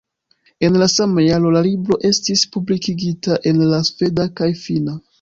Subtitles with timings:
[0.67, 5.03] En la sama jaro la libro estis publikigita en la sveda kaj finna.